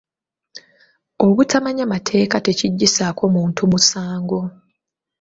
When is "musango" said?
3.71-4.41